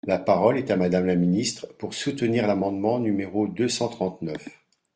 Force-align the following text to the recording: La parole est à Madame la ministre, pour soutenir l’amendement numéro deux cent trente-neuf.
La 0.07 0.17
parole 0.17 0.57
est 0.57 0.71
à 0.71 0.77
Madame 0.77 1.05
la 1.05 1.13
ministre, 1.15 1.67
pour 1.77 1.93
soutenir 1.93 2.47
l’amendement 2.47 2.97
numéro 2.99 3.47
deux 3.47 3.69
cent 3.69 3.87
trente-neuf. 3.87 4.47